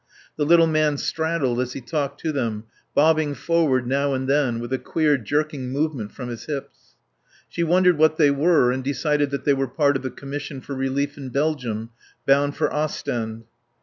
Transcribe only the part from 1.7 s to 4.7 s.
he talked to them, bobbing forward now and then,